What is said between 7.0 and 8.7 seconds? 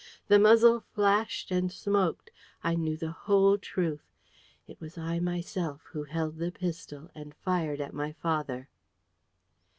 and fired at my father!